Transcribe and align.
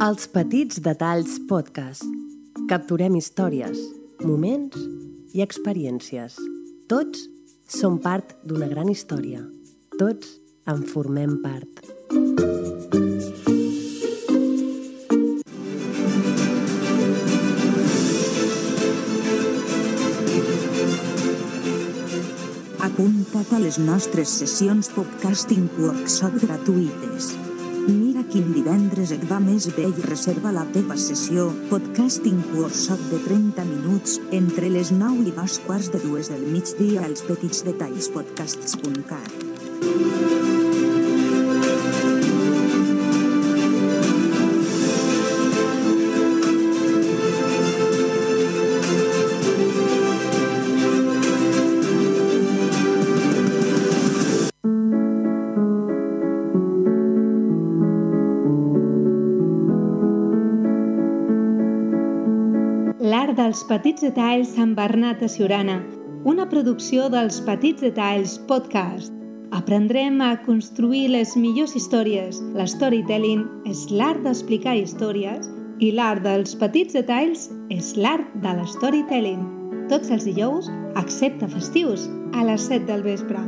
Els 0.00 0.30
Petits 0.32 0.78
Detalls 0.80 1.34
Podcast. 1.44 2.06
Capturem 2.70 3.18
històries, 3.18 3.76
moments 4.24 4.78
i 5.36 5.42
experiències. 5.44 6.38
Tots 6.88 7.26
som 7.68 7.98
part 8.00 8.32
d'una 8.48 8.70
gran 8.70 8.88
història. 8.88 9.42
Tots 10.00 10.38
en 10.72 10.80
formem 10.88 11.36
part. 11.44 11.84
Apunta't 22.88 23.52
a 23.52 23.62
les 23.68 23.76
nostres 23.84 24.32
sessions 24.40 24.88
podcasting 24.96 25.68
workshop 25.76 26.40
gratuïtes. 26.40 27.34
Mira 28.20 28.32
quin 28.34 28.50
divendres 28.52 29.14
et 29.14 29.22
va 29.30 29.38
més 29.40 29.64
bé 29.72 29.86
i 29.88 30.02
reserva 30.04 30.50
la 30.52 30.66
teva 30.74 30.96
sessió. 31.00 31.46
Podcasting 31.70 32.42
workshop 32.52 33.00
de 33.08 33.20
30 33.24 33.64
minuts 33.64 34.18
entre 34.36 34.68
les 34.68 34.92
9 34.92 35.24
i 35.30 35.32
dos 35.38 35.56
quarts 35.64 35.88
de 35.94 36.02
dues 36.04 36.28
del 36.28 36.44
migdia 36.52 37.00
als 37.08 37.24
petits 37.24 37.64
dels 63.50 63.64
petits 63.66 64.04
detalls 64.04 64.52
amb 64.62 64.76
Bernat 64.78 65.24
a 65.26 65.28
Siurana, 65.28 65.80
una 66.30 66.44
producció 66.46 67.08
dels 67.10 67.40
Petits 67.42 67.82
Detalls 67.82 68.36
Podcast. 68.46 69.10
Aprendrem 69.58 70.20
a 70.22 70.36
construir 70.44 71.08
les 71.10 71.34
millors 71.34 71.74
històries. 71.74 72.38
L'storytelling 72.54 73.42
és 73.66 73.88
l'art 73.90 74.22
d'explicar 74.22 74.76
històries 74.78 75.50
i 75.82 75.90
l'art 75.98 76.22
dels 76.22 76.54
petits 76.62 76.94
detalls 76.94 77.48
és 77.74 77.96
l'art 77.98 78.36
de 78.44 78.54
l'storytelling. 78.60 79.42
Tots 79.90 80.14
els 80.14 80.28
dijous, 80.30 80.70
excepte 81.02 81.50
festius, 81.50 82.06
a 82.38 82.46
les 82.46 82.70
7 82.70 82.86
del 82.92 83.02
vespre. 83.02 83.42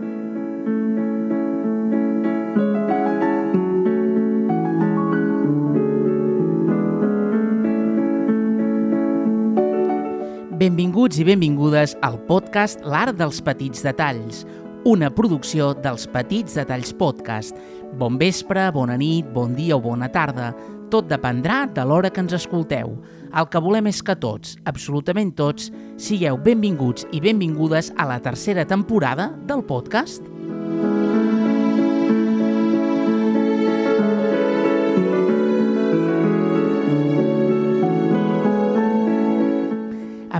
Benvinguts 11.12 11.28
i 11.28 11.34
benvingudes 11.36 11.92
al 12.00 12.14
podcast 12.24 12.80
L'Art 12.88 13.18
dels 13.18 13.42
Petits 13.44 13.82
Detalls, 13.84 14.46
una 14.88 15.10
producció 15.12 15.74
dels 15.84 16.06
Petits 16.08 16.56
Detalls 16.56 16.94
Podcast. 16.96 17.58
Bon 18.00 18.16
vespre, 18.16 18.70
bona 18.72 18.96
nit, 18.96 19.28
bon 19.34 19.52
dia 19.52 19.76
o 19.76 19.82
bona 19.84 20.08
tarda. 20.08 20.54
Tot 20.88 21.10
dependrà 21.12 21.66
de 21.68 21.84
l'hora 21.84 22.08
que 22.08 22.24
ens 22.24 22.32
escolteu. 22.32 22.96
El 23.28 23.50
que 23.52 23.60
volem 23.60 23.92
és 23.92 24.00
que 24.00 24.16
tots, 24.16 24.56
absolutament 24.64 25.34
tots, 25.36 25.68
sigueu 26.00 26.40
benvinguts 26.40 27.04
i 27.12 27.20
benvingudes 27.20 27.92
a 27.98 28.08
la 28.08 28.16
tercera 28.24 28.64
temporada 28.64 29.34
del 29.44 29.66
podcast. 29.68 30.31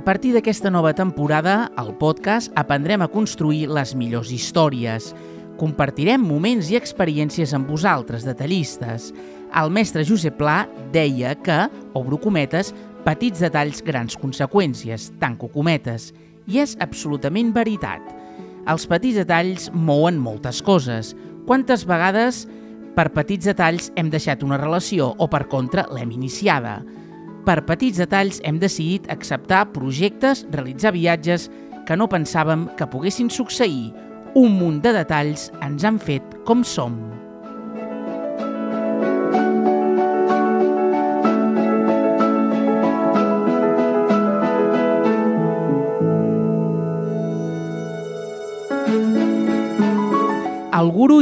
Partir 0.03 0.33
d'aquesta 0.35 0.67
nova 0.67 0.91
temporada, 0.91 1.71
al 1.79 1.93
podcast 1.95 2.51
aprendrem 2.59 3.01
a 3.01 3.07
construir 3.07 3.69
les 3.71 3.93
millors 3.95 4.33
històries. 4.35 5.13
Compartirem 5.55 6.19
moments 6.19 6.67
i 6.73 6.75
experiències 6.75 7.53
amb 7.55 7.69
vosaltres, 7.71 8.25
detallistes. 8.27 9.13
El 9.55 9.71
mestre 9.71 10.03
Josep 10.03 10.35
Pla 10.41 10.65
deia 10.91 11.31
que, 11.39 11.55
obro 11.95 12.19
cometes, 12.19 12.73
petits 13.05 13.39
detalls, 13.39 13.79
grans 13.85 14.17
conseqüències, 14.19 15.07
tanco 15.21 15.47
cometes. 15.53 16.11
I 16.51 16.59
és 16.65 16.75
absolutament 16.83 17.53
veritat. 17.55 18.03
Els 18.67 18.87
petits 18.89 19.21
detalls 19.21 19.69
mouen 19.71 20.19
moltes 20.19 20.59
coses. 20.61 21.13
Quantes 21.47 21.87
vegades 21.87 22.43
per 22.97 23.07
petits 23.15 23.47
detalls 23.47 23.87
hem 23.95 24.11
deixat 24.11 24.43
una 24.43 24.59
relació 24.59 25.13
o, 25.15 25.29
per 25.31 25.45
contra, 25.47 25.87
l'hem 25.95 26.11
iniciada? 26.11 26.81
Per 27.43 27.59
petits 27.67 27.99
detalls 27.99 28.39
hem 28.47 28.55
decidit 28.61 29.09
acceptar 29.11 29.65
projectes, 29.75 30.45
realitzar 30.53 30.93
viatges 30.95 31.49
que 31.83 31.97
no 31.99 32.07
pensàvem 32.07 32.69
que 32.79 32.87
poguessin 32.87 33.27
succeir. 33.27 33.91
Un 34.39 34.55
munt 34.55 34.79
de 34.85 34.95
detalls 34.95 35.49
ens 35.59 35.83
han 35.83 35.99
fet 35.99 36.39
com 36.47 36.63
som. 36.63 37.12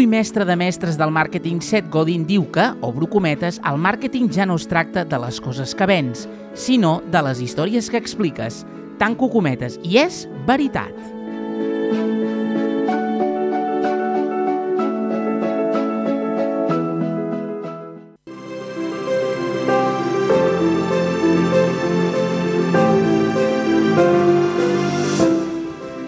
I 0.01 0.07
mestre 0.09 0.45
de 0.47 0.55
mestres 0.57 0.97
del 0.97 1.11
màrqueting 1.13 1.59
Seth 1.61 1.89
Godin 1.93 2.23
diu 2.25 2.47
que, 2.53 2.63
obro 2.81 3.05
cometes, 3.09 3.59
el 3.69 3.77
màrqueting 3.77 4.31
ja 4.33 4.47
no 4.49 4.55
es 4.57 4.65
tracta 4.65 5.03
de 5.05 5.19
les 5.21 5.37
coses 5.43 5.75
que 5.77 5.85
vens, 5.85 6.25
sinó 6.57 7.01
de 7.13 7.21
les 7.21 7.41
històries 7.45 7.89
que 7.91 8.01
expliques. 8.01 8.63
Tanco 8.97 9.29
cometes, 9.29 9.77
i 9.85 10.01
és 10.01 10.25
veritat. 10.47 10.93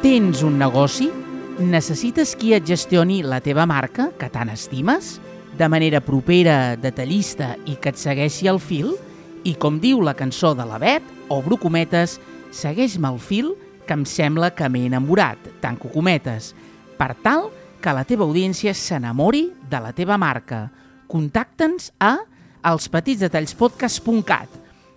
Tens 0.02 0.42
un 0.42 0.58
negoci? 0.58 1.22
Necessites 1.59 2.31
qui 2.34 2.56
et 2.58 2.66
gestioni 2.66 3.19
la 3.22 3.38
teva 3.38 3.68
marca, 3.69 4.08
que 4.18 4.25
tant 4.34 4.50
estimes, 4.50 5.19
de 5.53 5.68
manera 5.69 6.00
propera, 6.02 6.74
detallista 6.81 7.52
i 7.69 7.75
que 7.78 7.91
et 7.94 8.00
segueixi 8.02 8.50
el 8.50 8.58
fil? 8.58 8.96
I 9.46 9.53
com 9.62 9.78
diu 9.78 10.02
la 10.02 10.16
cançó 10.18 10.56
de 10.58 10.66
la 10.66 10.80
Bet, 10.81 11.06
obro 11.30 11.59
cometes, 11.62 12.18
segueix-me 12.50 13.12
el 13.13 13.22
fil 13.22 13.53
que 13.86 13.94
em 13.94 14.02
sembla 14.02 14.50
que 14.58 14.66
m'he 14.66 14.88
enamorat, 14.90 15.38
tanco 15.62 15.94
cometes, 15.94 16.56
per 16.97 17.13
tal 17.22 17.52
que 17.84 17.94
la 17.94 18.06
teva 18.08 18.25
audiència 18.25 18.74
s'enamori 18.74 19.52
de 19.69 19.80
la 19.84 19.94
teva 19.94 20.18
marca. 20.18 20.72
Contacta'ns 21.06 21.92
a 22.02 22.18
elspetitsdetallspodcast.cat 22.66 24.50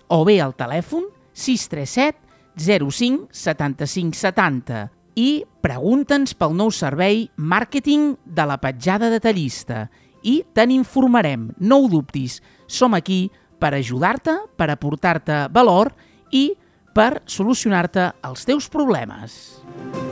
o 0.08 0.24
bé 0.24 0.40
al 0.40 0.56
telèfon 0.56 1.04
637 1.36 2.16
05 2.56 3.28
75 3.28 4.16
70 4.24 4.95
i 5.16 5.42
pregunta'ns 5.64 6.36
pel 6.36 6.54
nou 6.54 6.70
servei 6.70 7.26
Màrqueting 7.36 8.14
de 8.24 8.46
la 8.46 8.60
petjada 8.62 9.10
detallista 9.10 9.86
i 10.26 10.42
te 10.54 10.66
n'informarem, 10.68 11.50
no 11.58 11.80
ho 11.82 11.90
dubtis. 11.90 12.40
Som 12.66 12.94
aquí 12.94 13.26
per 13.58 13.72
ajudar-te, 13.74 14.36
per 14.56 14.70
aportar-te 14.70 15.46
valor 15.54 15.94
i 16.32 16.50
per 16.96 17.22
solucionar-te 17.28 18.10
els 18.26 18.44
teus 18.48 18.68
problemes. 18.72 19.40
Avui 19.66 20.05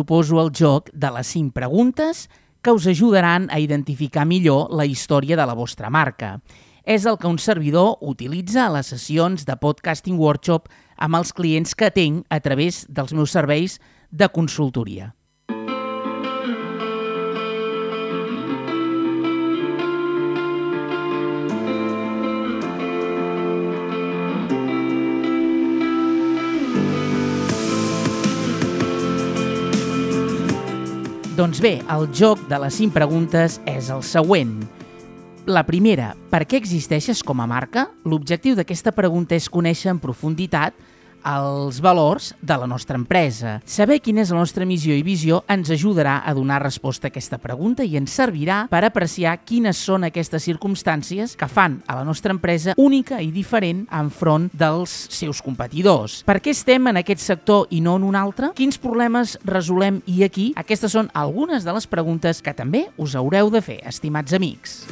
proposo 0.00 0.40
el 0.40 0.48
joc 0.56 0.88
de 0.96 1.10
les 1.12 1.28
5 1.28 1.52
preguntes 1.52 2.30
que 2.64 2.72
us 2.72 2.86
ajudaran 2.88 3.48
a 3.52 3.58
identificar 3.60 4.24
millor 4.24 4.72
la 4.72 4.86
història 4.88 5.36
de 5.36 5.44
la 5.44 5.54
vostra 5.54 5.90
marca. 5.92 6.38
És 6.84 7.04
el 7.04 7.18
que 7.20 7.28
un 7.28 7.38
servidor 7.38 7.98
utilitza 8.00 8.64
a 8.64 8.72
les 8.72 8.88
sessions 8.94 9.44
de 9.44 9.58
podcasting 9.60 10.16
workshop 10.16 10.72
amb 10.96 11.20
els 11.20 11.34
clients 11.36 11.76
que 11.76 11.92
tinc 11.92 12.24
a 12.32 12.40
través 12.40 12.86
dels 12.88 13.12
meus 13.12 13.36
serveis 13.36 13.76
de 14.10 14.28
consultoria. 14.32 15.12
Doncs 31.40 31.56
bé, 31.64 31.78
el 31.88 32.02
joc 32.12 32.42
de 32.50 32.56
les 32.60 32.74
5 32.76 32.92
preguntes 32.92 33.54
és 33.64 33.86
el 33.88 34.02
següent. 34.04 34.50
La 35.48 35.62
primera, 35.64 36.10
per 36.28 36.42
què 36.44 36.58
existeixes 36.60 37.22
com 37.24 37.40
a 37.40 37.46
marca? 37.48 37.86
L'objectiu 38.04 38.58
d'aquesta 38.58 38.92
pregunta 38.92 39.32
és 39.38 39.46
conèixer 39.48 39.88
en 39.88 40.02
profunditat 40.02 40.76
els 41.26 41.80
valors 41.82 42.32
de 42.40 42.56
la 42.56 42.68
nostra 42.70 42.98
empresa. 42.98 43.58
Saber 43.64 44.00
quina 44.04 44.22
és 44.24 44.32
la 44.32 44.40
nostra 44.40 44.66
missió 44.68 44.94
i 44.96 45.04
visió 45.06 45.42
ens 45.50 45.70
ajudarà 45.70 46.20
a 46.24 46.34
donar 46.36 46.62
resposta 46.62 47.08
a 47.08 47.10
aquesta 47.12 47.38
pregunta 47.38 47.84
i 47.84 47.96
ens 48.00 48.14
servirà 48.16 48.62
per 48.70 48.82
apreciar 48.86 49.36
quines 49.44 49.80
són 49.80 50.06
aquestes 50.08 50.46
circumstàncies 50.48 51.36
que 51.36 51.48
fan 51.50 51.80
a 51.86 51.98
la 51.98 52.04
nostra 52.04 52.34
empresa 52.34 52.74
única 52.76 53.20
i 53.20 53.30
diferent 53.34 53.86
enfront 53.90 54.50
dels 54.52 54.94
seus 55.12 55.42
competidors. 55.44 56.20
Per 56.28 56.38
què 56.40 56.54
estem 56.54 56.90
en 56.90 57.00
aquest 57.00 57.24
sector 57.24 57.66
i 57.70 57.80
no 57.84 57.96
en 58.00 58.06
un 58.08 58.18
altre? 58.18 58.52
Quins 58.56 58.80
problemes 58.80 59.36
resolem 59.44 60.02
i 60.06 60.22
aquí? 60.26 60.50
Aquestes 60.60 60.94
són 60.96 61.10
algunes 61.14 61.66
de 61.66 61.74
les 61.76 61.88
preguntes 61.90 62.42
que 62.42 62.54
també 62.56 62.86
us 62.98 63.16
haureu 63.18 63.50
de 63.50 63.64
fer, 63.64 63.80
estimats 63.88 64.36
amics. 64.36 64.84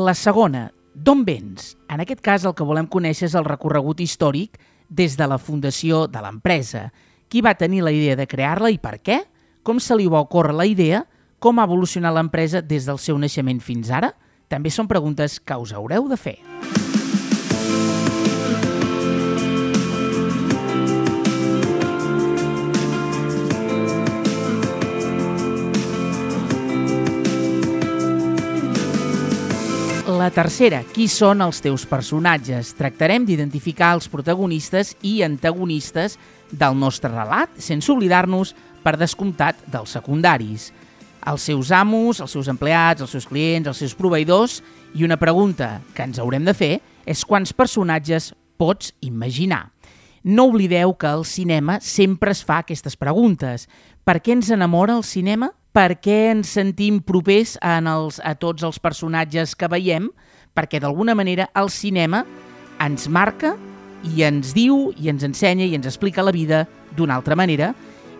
La 0.00 0.14
segona, 0.14 0.70
d'on 0.94 1.26
vens? 1.26 1.74
En 1.92 2.00
aquest 2.00 2.22
cas 2.24 2.44
el 2.48 2.54
que 2.56 2.64
volem 2.64 2.86
conèixer 2.88 3.26
és 3.26 3.34
el 3.36 3.44
recorregut 3.44 3.98
històric 4.00 4.56
des 4.88 5.16
de 5.18 5.26
la 5.28 5.36
fundació 5.36 6.06
de 6.08 6.22
l'empresa. 6.24 6.86
Qui 7.28 7.42
va 7.44 7.52
tenir 7.58 7.82
la 7.84 7.92
idea 7.92 8.16
de 8.16 8.24
crear-la 8.30 8.70
i 8.72 8.78
per 8.80 8.96
què? 9.04 9.18
Com 9.62 9.76
se 9.76 9.98
li 9.98 10.08
va 10.08 10.22
ocórrer 10.24 10.56
la 10.56 10.64
idea? 10.64 11.02
Com 11.38 11.60
ha 11.60 11.66
evolucionat 11.68 12.16
l'empresa 12.16 12.62
des 12.64 12.88
del 12.88 13.02
seu 13.02 13.20
naixement 13.20 13.60
fins 13.60 13.92
ara? 13.92 14.14
També 14.48 14.72
són 14.72 14.88
preguntes 14.88 15.36
que 15.36 15.60
us 15.60 15.76
haureu 15.76 16.08
de 16.08 16.16
fer. 16.16 16.38
La 30.20 30.28
tercera, 30.28 30.82
qui 30.84 31.06
són 31.08 31.40
els 31.40 31.62
teus 31.64 31.86
personatges? 31.88 32.74
Tractarem 32.76 33.24
d'identificar 33.24 33.94
els 33.96 34.08
protagonistes 34.12 34.90
i 35.00 35.22
antagonistes 35.24 36.18
del 36.52 36.74
nostre 36.76 37.08
relat, 37.08 37.54
sense 37.56 37.88
oblidar-nos, 37.88 38.50
per 38.84 38.98
descomptat, 39.00 39.62
dels 39.72 39.94
secundaris. 39.96 40.66
Els 41.30 41.46
seus 41.48 41.70
amos, 41.72 42.20
els 42.20 42.34
seus 42.36 42.50
empleats, 42.52 43.00
els 43.00 43.14
seus 43.16 43.24
clients, 43.30 43.70
els 43.72 43.80
seus 43.80 43.96
proveïdors... 43.96 44.58
I 44.92 45.06
una 45.06 45.16
pregunta 45.16 45.78
que 45.94 46.02
ens 46.02 46.18
haurem 46.18 46.44
de 46.44 46.52
fer 46.58 46.72
és 47.06 47.22
quants 47.24 47.54
personatges 47.56 48.32
pots 48.58 48.90
imaginar. 49.06 49.70
No 50.26 50.48
oblideu 50.50 50.96
que 50.98 51.06
al 51.06 51.22
cinema 51.24 51.78
sempre 51.80 52.34
es 52.34 52.42
fa 52.44 52.58
aquestes 52.60 52.98
preguntes. 52.98 53.70
Per 54.04 54.18
què 54.18 54.34
ens 54.34 54.50
enamora 54.50 54.98
el 54.98 55.06
cinema? 55.06 55.52
Per 55.72 56.00
què 56.02 56.30
ens 56.32 56.50
sentim 56.56 56.98
propers 57.06 57.56
en 57.62 57.86
els, 57.90 58.20
a 58.24 58.34
tots 58.34 58.64
els 58.66 58.80
personatges 58.82 59.54
que 59.54 59.70
veiem, 59.70 60.10
perquè 60.54 60.80
d'alguna 60.82 61.14
manera 61.14 61.48
el 61.56 61.70
cinema 61.70 62.24
ens 62.82 63.06
marca 63.08 63.54
i 64.10 64.24
ens 64.26 64.54
diu 64.56 64.90
i 64.98 65.10
ens 65.12 65.24
ensenya 65.26 65.68
i 65.68 65.76
ens 65.76 65.86
explica 65.86 66.24
la 66.24 66.34
vida 66.34 66.64
d'una 66.96 67.14
altra 67.20 67.36
manera 67.38 67.74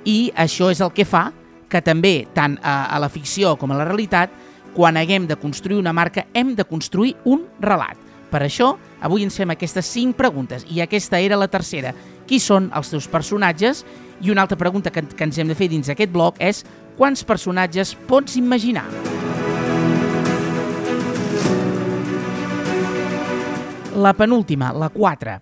i 0.04 0.30
això 0.36 0.70
és 0.70 0.80
el 0.80 0.92
que 0.94 1.04
fa 1.08 1.30
que 1.70 1.80
també, 1.86 2.26
tant 2.34 2.56
a, 2.66 2.90
a 2.90 2.98
la 2.98 3.08
ficció 3.08 3.54
com 3.56 3.70
a 3.70 3.78
la 3.78 3.86
realitat, 3.86 4.32
quan 4.74 4.98
haguem 4.98 5.26
de 5.30 5.36
construir 5.38 5.78
una 5.78 5.94
marca, 5.94 6.26
hem 6.34 6.54
de 6.58 6.66
construir 6.66 7.14
un 7.24 7.44
relat. 7.62 7.98
Per 8.30 8.42
això, 8.42 8.72
avui 9.02 9.24
ens 9.26 9.38
fem 9.38 9.50
aquestes 9.54 9.86
cinc 9.90 10.16
preguntes 10.18 10.66
i 10.70 10.82
aquesta 10.82 11.18
era 11.22 11.38
la 11.38 11.48
tercera. 11.50 11.94
Qui 12.30 12.38
són 12.38 12.68
els 12.78 12.92
teus 12.92 13.08
personatges? 13.10 13.80
I 14.22 14.30
una 14.30 14.44
altra 14.44 14.54
pregunta 14.54 14.92
que, 14.94 15.02
que 15.02 15.26
ens 15.26 15.38
hem 15.42 15.48
de 15.50 15.56
fer 15.58 15.66
dins 15.72 15.88
aquest 15.90 16.12
bloc 16.14 16.36
és 16.38 16.60
quants 16.94 17.24
personatges 17.26 17.96
pots 18.06 18.36
imaginar? 18.38 18.84
La 23.98 24.12
penúltima, 24.14 24.70
la 24.70 24.92
4. 24.94 25.34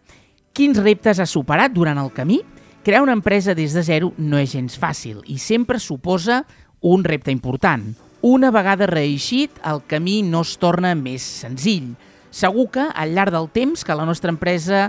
Quins 0.56 0.80
reptes 0.80 1.20
has 1.20 1.36
superat 1.36 1.76
durant 1.76 2.00
el 2.00 2.08
camí? 2.16 2.40
Crear 2.82 3.04
una 3.04 3.12
empresa 3.12 3.52
des 3.52 3.76
de 3.76 3.84
zero 3.84 4.14
no 4.16 4.40
és 4.40 4.54
gens 4.56 4.80
fàcil 4.80 5.20
i 5.28 5.36
sempre 5.36 5.76
suposa 5.76 6.40
un 6.80 7.04
repte 7.04 7.28
important. 7.34 7.84
Una 8.24 8.48
vegada 8.48 8.88
reeixit, 8.88 9.60
el 9.60 9.84
camí 9.84 10.22
no 10.24 10.40
es 10.40 10.56
torna 10.56 10.94
més 10.96 11.20
senzill. 11.20 11.92
Segur 12.32 12.70
que, 12.72 12.88
al 12.88 13.12
llarg 13.12 13.36
del 13.36 13.52
temps 13.52 13.84
que 13.84 13.96
la 13.96 14.08
nostra 14.08 14.32
empresa 14.32 14.88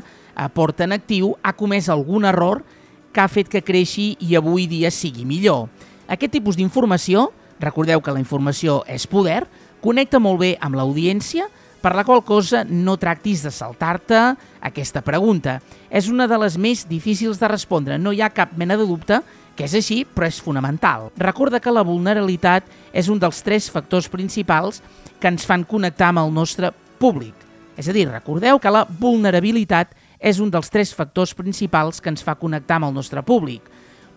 porta 0.54 0.86
en 0.86 0.94
actiu, 0.96 1.36
ha 1.44 1.56
comès 1.58 1.90
algun 1.90 2.26
error 2.26 2.64
que 3.14 3.22
ha 3.22 3.30
fet 3.32 3.50
que 3.50 3.64
creixi 3.66 4.14
i 4.20 4.36
avui 4.38 4.68
dia 4.70 4.92
sigui 4.92 5.26
millor. 5.26 5.68
Aquest 6.08 6.34
tipus 6.38 6.58
d'informació, 6.58 7.30
recordeu 7.60 8.02
que 8.02 8.14
la 8.14 8.22
informació 8.22 8.84
és 8.88 9.08
poder, 9.10 9.44
connecta 9.82 10.20
molt 10.20 10.40
bé 10.42 10.56
amb 10.62 10.78
l'audiència, 10.80 11.50
per 11.80 11.94
la 11.96 12.04
qual 12.04 12.24
cosa 12.28 12.66
no 12.68 12.98
tractis 13.00 13.44
de 13.46 13.52
saltar-te 13.56 14.18
aquesta 14.68 15.02
pregunta. 15.02 15.60
És 15.90 16.10
una 16.12 16.28
de 16.28 16.38
les 16.42 16.58
més 16.60 16.84
difícils 16.90 17.40
de 17.40 17.48
respondre, 17.48 17.98
no 17.98 18.12
hi 18.12 18.22
ha 18.22 18.34
cap 18.36 18.52
mena 18.60 18.78
de 18.78 18.88
dubte 18.88 19.22
que 19.56 19.68
és 19.68 19.76
així, 19.76 20.06
però 20.08 20.28
és 20.28 20.40
fonamental. 20.40 21.10
Recorda 21.20 21.60
que 21.60 21.72
la 21.72 21.84
vulnerabilitat 21.84 22.68
és 22.96 23.10
un 23.12 23.20
dels 23.20 23.42
tres 23.44 23.68
factors 23.72 24.08
principals 24.08 24.80
que 25.20 25.28
ens 25.28 25.44
fan 25.48 25.66
connectar 25.68 26.14
amb 26.14 26.24
el 26.24 26.32
nostre 26.32 26.72
públic. 27.00 27.36
És 27.76 27.90
a 27.92 27.96
dir, 27.96 28.06
recordeu 28.08 28.60
que 28.60 28.72
la 28.72 28.86
vulnerabilitat 28.88 29.92
és 30.20 30.40
un 30.44 30.52
dels 30.52 30.70
tres 30.70 30.94
factors 30.96 31.34
principals 31.34 32.02
que 32.04 32.12
ens 32.12 32.24
fa 32.24 32.38
connectar 32.40 32.78
amb 32.78 32.92
el 32.92 32.98
nostre 33.00 33.24
públic 33.24 33.64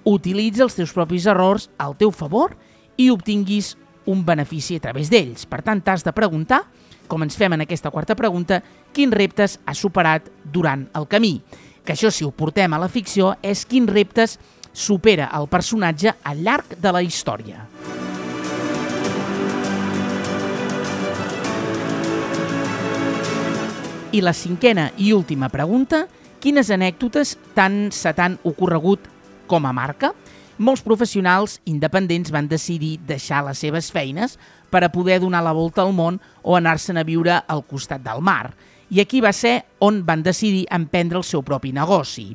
utilitza 0.04 0.64
els 0.66 0.76
teus 0.76 0.92
propis 0.94 1.26
errors 1.30 1.68
al 1.78 1.96
teu 1.98 2.10
favor 2.10 2.56
i 2.98 3.10
obtinguis 3.10 3.76
un 4.06 4.24
benefici 4.26 4.76
a 4.76 4.82
través 4.82 5.10
d'ells. 5.10 5.46
Per 5.46 5.62
tant, 5.62 5.82
t'has 5.82 6.02
de 6.02 6.14
preguntar, 6.14 6.64
com 7.06 7.22
ens 7.22 7.38
fem 7.38 7.54
en 7.54 7.62
aquesta 7.62 7.92
quarta 7.94 8.16
pregunta, 8.18 8.62
quins 8.92 9.14
reptes 9.14 9.58
has 9.64 9.78
superat 9.78 10.28
durant 10.42 10.88
el 10.98 11.06
camí. 11.06 11.38
Que 11.86 11.94
això, 11.94 12.10
si 12.10 12.26
ho 12.26 12.30
portem 12.34 12.72
a 12.74 12.82
la 12.82 12.90
ficció, 12.90 13.36
és 13.42 13.66
quins 13.66 13.90
reptes 13.90 14.38
supera 14.72 15.30
el 15.38 15.48
personatge 15.50 16.14
al 16.24 16.42
llarg 16.42 16.78
de 16.78 16.94
la 16.94 17.02
història. 17.02 17.66
I 24.12 24.20
la 24.20 24.34
cinquena 24.36 24.90
i 25.00 25.14
última 25.16 25.48
pregunta, 25.48 26.02
quines 26.36 26.68
anècdotes 26.68 27.30
tant 27.56 27.86
se 27.96 28.10
t'han 28.12 28.34
ocorregut 28.44 29.06
com 29.48 29.64
a 29.64 29.72
marca, 29.72 30.10
molts 30.60 30.82
professionals 30.84 31.54
independents 31.64 32.28
van 32.34 32.50
decidir 32.50 32.98
deixar 33.08 33.40
les 33.46 33.62
seves 33.64 33.88
feines 33.88 34.36
per 34.68 34.82
a 34.84 34.90
poder 34.92 35.16
donar 35.24 35.40
la 35.46 35.56
volta 35.56 35.80
al 35.80 35.94
món 35.96 36.20
o 36.42 36.58
anar-se'n 36.58 37.00
a 37.00 37.06
viure 37.08 37.38
al 37.40 37.64
costat 37.64 38.04
del 38.04 38.20
mar. 38.20 38.52
I 38.92 39.00
aquí 39.00 39.24
va 39.24 39.32
ser 39.32 39.62
on 39.80 40.04
van 40.04 40.20
decidir 40.20 40.66
emprendre 40.68 41.16
el 41.16 41.24
seu 41.24 41.40
propi 41.40 41.72
negoci. 41.72 42.34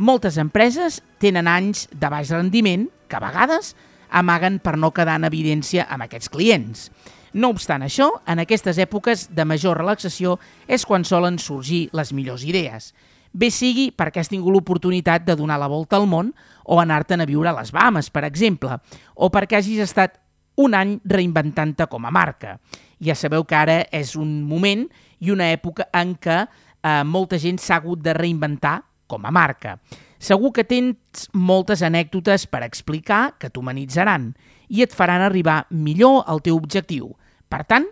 Moltes 0.00 0.40
empreses 0.40 1.02
tenen 1.20 1.52
anys 1.52 1.84
de 1.92 2.08
baix 2.08 2.32
rendiment 2.32 2.88
que 3.12 3.20
a 3.20 3.26
vegades 3.28 3.74
amaguen 4.08 4.56
per 4.56 4.78
no 4.80 4.94
quedar 4.96 5.20
en 5.20 5.28
evidència 5.28 5.84
amb 5.84 6.08
aquests 6.08 6.32
clients. 6.32 6.88
No 7.32 7.52
obstant 7.54 7.84
això, 7.86 8.10
en 8.26 8.42
aquestes 8.42 8.78
èpoques 8.78 9.28
de 9.30 9.44
major 9.44 9.78
relaxació 9.78 10.38
és 10.66 10.84
quan 10.86 11.04
solen 11.04 11.38
sorgir 11.38 11.88
les 11.92 12.12
millors 12.12 12.44
idees 12.44 12.92
bé 13.32 13.50
sigui 13.54 13.90
perquè 13.94 14.22
has 14.22 14.30
tingut 14.30 14.52
l'oportunitat 14.52 15.24
de 15.26 15.36
donar 15.38 15.58
la 15.60 15.70
volta 15.70 15.98
al 15.98 16.08
món 16.10 16.32
o 16.64 16.80
anar-te'n 16.82 17.22
a 17.22 17.28
viure 17.28 17.50
a 17.50 17.56
les 17.60 17.70
Bahamas, 17.72 18.10
per 18.10 18.24
exemple, 18.26 18.78
o 19.14 19.30
perquè 19.30 19.58
hagis 19.58 19.84
estat 19.84 20.18
un 20.60 20.74
any 20.74 20.98
reinventant-te 21.04 21.86
com 21.88 22.04
a 22.04 22.10
marca. 22.10 22.58
Ja 23.00 23.14
sabeu 23.14 23.46
que 23.48 23.56
ara 23.56 23.78
és 23.94 24.16
un 24.18 24.42
moment 24.44 24.84
i 25.20 25.30
una 25.32 25.50
època 25.54 25.88
en 25.94 26.16
què 26.20 26.42
eh, 26.42 27.02
molta 27.04 27.38
gent 27.38 27.58
s'ha 27.58 27.78
hagut 27.80 28.02
de 28.02 28.14
reinventar 28.16 28.80
com 29.06 29.24
a 29.24 29.30
marca. 29.30 29.78
Segur 30.20 30.52
que 30.52 30.66
tens 30.68 31.30
moltes 31.32 31.82
anècdotes 31.82 32.44
per 32.46 32.62
explicar 32.66 33.38
que 33.40 33.48
t'humanitzaran 33.48 34.34
i 34.68 34.84
et 34.84 34.92
faran 34.92 35.22
arribar 35.24 35.64
millor 35.70 36.26
al 36.28 36.42
teu 36.44 36.58
objectiu. 36.58 37.14
Per 37.50 37.64
tant, 37.66 37.88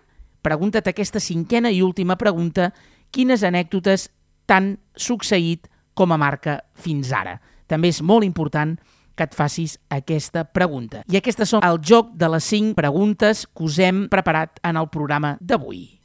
pregunta't 0.46 0.86
aquesta 0.88 1.20
cinquena 1.20 1.72
i 1.74 1.82
última 1.82 2.16
pregunta, 2.16 2.70
quines 3.10 3.42
anècdotes 3.42 4.08
t'han 4.46 4.76
succeït 4.94 5.66
com 5.98 6.14
a 6.14 6.20
marca 6.20 6.60
fins 6.78 7.10
ara. 7.12 7.40
També 7.66 7.90
és 7.90 8.00
molt 8.00 8.24
important 8.24 8.76
que 9.18 9.26
et 9.26 9.34
facis 9.34 9.76
aquesta 9.90 10.44
pregunta. 10.46 11.02
I 11.10 11.18
aquestes 11.18 11.50
són 11.50 11.64
el 11.66 11.80
joc 11.82 12.14
de 12.14 12.30
les 12.30 12.46
5 12.54 12.78
preguntes 12.78 13.44
que 13.50 13.66
us 13.66 13.80
hem 13.82 14.06
preparat 14.08 14.62
en 14.62 14.78
el 14.78 14.88
programa 14.94 15.34
d'avui. 15.40 15.97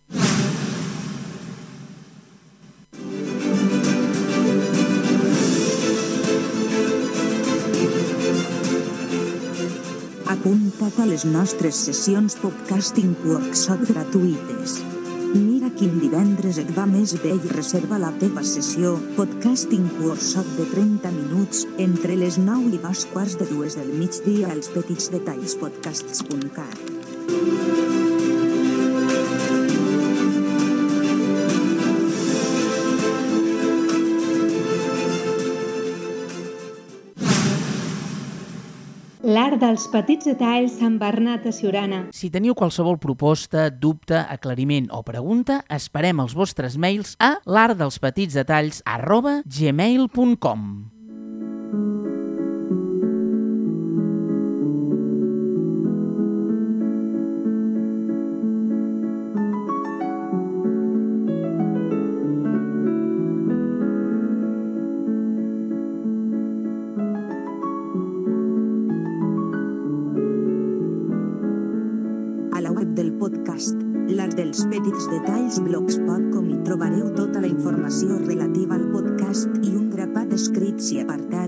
Apunta't 10.44 10.98
a 11.00 11.06
les 11.08 11.24
nostres 11.24 11.78
sessions 11.86 12.34
podcasting 12.36 13.14
workshop 13.24 13.86
gratuïtes. 13.88 14.74
Mira 15.32 15.70
quin 15.72 15.94
divendres 16.02 16.60
et 16.60 16.74
va 16.76 16.84
més 16.84 17.14
bé 17.24 17.32
i 17.32 17.52
reserva 17.54 17.96
la 17.96 18.12
teva 18.20 18.44
sessió 18.44 18.98
Podcasting 19.16 19.88
Workshop 20.04 20.52
de 20.58 20.68
30 20.74 21.16
minuts 21.16 21.64
entre 21.80 22.20
les 22.20 22.36
9 22.44 22.76
i 22.76 22.82
dos 22.84 23.06
quarts 23.14 23.40
de 23.40 23.48
dues 23.56 23.80
del 23.80 23.96
migdia 23.96 24.52
als 24.52 24.68
petits 24.76 25.08
dels 39.63 39.86
petits 39.88 40.27
detalls 40.27 40.75
amb 40.84 41.00
Bernat 41.00 41.48
a 41.48 41.53
Siurana. 41.55 42.01
Si 42.15 42.29
teniu 42.34 42.55
qualsevol 42.58 43.00
proposta, 43.00 43.70
dubte, 43.72 44.20
aclariment 44.20 44.89
o 44.91 45.03
pregunta, 45.08 45.62
esperem 45.72 46.20
els 46.24 46.36
vostres 46.36 46.75
mails 46.75 47.15
a 47.24 47.38
l'artdelspetitsdetalls 47.48 48.84
arroba 48.98 49.39
gmail.com. 49.48 50.93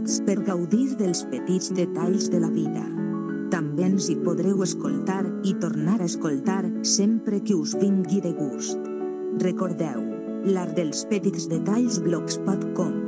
i 0.06 0.08
apartats 0.08 0.22
per 0.26 0.44
gaudir 0.46 0.96
dels 0.98 1.24
petits 1.32 1.72
detalls 1.74 2.30
de 2.30 2.40
la 2.40 2.50
vida. 2.50 2.84
També 3.50 3.86
ens 3.86 4.10
hi 4.10 4.16
podreu 4.16 4.62
escoltar 4.62 5.24
i 5.44 5.56
tornar 5.60 6.00
a 6.00 6.06
escoltar 6.06 6.64
sempre 6.84 7.42
que 7.42 7.56
us 7.56 7.76
vingui 7.76 8.22
de 8.22 8.34
gust. 8.34 8.78
Recordeu, 9.42 10.04
l'art 10.46 10.76
dels 10.76 11.06
petits 11.10 11.48
detalls 11.50 12.00
blogspot.com 12.00 13.04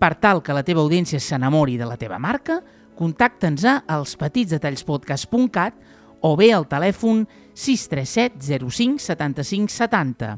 per 0.00 0.14
tal 0.16 0.40
que 0.40 0.56
la 0.56 0.64
teva 0.64 0.80
audiència 0.80 1.20
s'enamori 1.20 1.76
de 1.76 1.90
la 1.90 1.98
teva 2.00 2.16
marca, 2.16 2.62
contacta'ns 2.96 3.66
a 3.68 3.82
elspetitsdetallspodcast.cat 3.98 5.76
o 6.24 6.32
bé 6.40 6.54
al 6.56 6.64
telèfon 6.72 7.26
637 7.52 8.64
05 8.64 9.04
75 9.10 9.76
70 9.76 10.32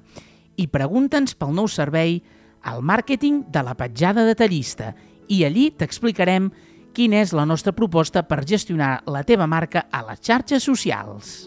i 0.59 0.67
pregunta'ns 0.67 1.39
pel 1.39 1.55
nou 1.55 1.71
servei 1.71 2.19
al 2.63 2.83
màrqueting 2.83 3.45
de 3.53 3.63
la 3.65 3.77
petjada 3.79 4.25
detallista 4.27 4.93
i 5.29 5.45
allí 5.47 5.71
t'explicarem 5.71 6.51
quina 6.95 7.21
és 7.23 7.33
la 7.37 7.47
nostra 7.47 7.73
proposta 7.73 8.25
per 8.27 8.43
gestionar 8.45 9.01
la 9.07 9.23
teva 9.25 9.47
marca 9.47 9.87
a 9.91 10.03
les 10.09 10.21
xarxes 10.27 10.67
socials. 10.67 11.47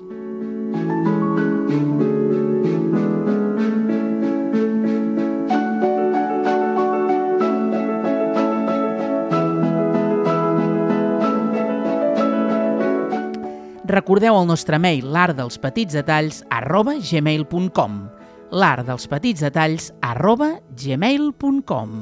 Recordeu 13.94 14.34
el 14.40 14.48
nostre 14.50 14.80
mail 14.82 15.12
l'artdelspetitsdetalls 15.14 16.42
arroba 16.50 16.96
gmail.com 16.98 18.23
l'art 18.54 18.86
dels 18.86 19.08
petits 19.10 19.42
detalls 19.42 19.90
arroba 20.06 20.52
gmail.com 20.78 21.94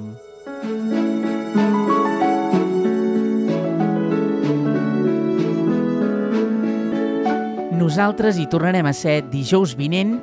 Nosaltres 7.79 8.37
hi 8.37 8.49
tornarem 8.51 8.85
a 8.85 8.93
ser 8.93 9.21
dijous 9.31 9.77
vinent 9.79 10.17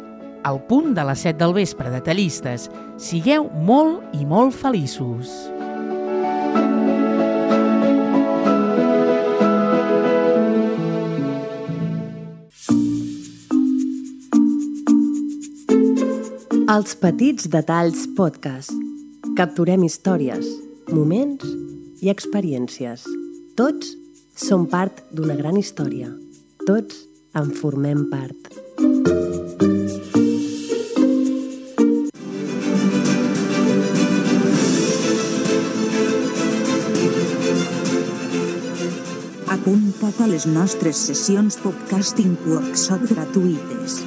al 0.44 0.60
punt 0.68 0.92
de 0.94 1.04
les 1.08 1.24
7 1.26 1.40
del 1.40 1.56
vespre, 1.56 1.90
detallistes. 1.92 2.68
Sigueu 3.00 3.48
molt 3.66 4.14
i 4.16 4.24
molt 4.28 4.54
feliços. 4.56 5.57
Els 16.78 16.92
Petits 16.94 17.48
Detalls 17.50 18.04
Podcast. 18.14 18.70
Capturem 19.34 19.82
històries, 19.82 20.46
moments 20.94 21.42
i 22.04 22.10
experiències. 22.12 23.02
Tots 23.58 23.96
som 24.38 24.68
part 24.70 25.00
d'una 25.10 25.34
gran 25.40 25.58
història. 25.58 26.12
Tots 26.68 27.00
en 27.40 27.50
formem 27.58 28.04
part. 28.12 28.52
Apunta't 39.56 40.22
a 40.22 40.30
les 40.30 40.46
nostres 40.46 41.02
sessions 41.10 41.58
podcasting 41.64 42.38
workshop 42.46 43.08
gratuïtes. 43.10 43.98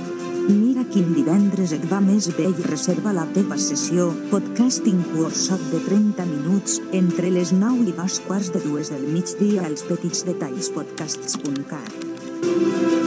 Mira 0.81 0.93
quin 0.95 1.11
divendres 1.13 1.75
et 1.75 1.83
va 1.91 1.99
més 2.01 2.25
bé 2.33 2.47
i 2.49 2.63
reserva 2.65 3.11
la 3.13 3.27
teva 3.35 3.53
sessió 3.61 4.07
Podcasting 4.31 5.03
Workshop 5.13 5.61
de 5.69 5.81
30 5.85 6.25
minuts 6.31 6.79
entre 7.01 7.29
les 7.35 7.51
9 7.53 7.85
i 7.91 7.93
dos 7.99 8.17
quarts 8.25 8.49
de 8.55 8.63
dues 8.65 8.89
del 8.89 9.05
migdia 9.13 9.67
als 9.67 9.85
petits 9.91 10.25
detalls 10.31 10.71
podcasts.cat. 10.73 13.00